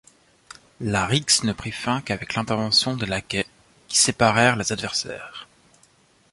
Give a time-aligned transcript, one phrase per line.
[0.79, 3.45] La rixe ne prit fin qu'avec l'intervention des laquais,
[3.87, 5.47] qui séparèrent les adversaires.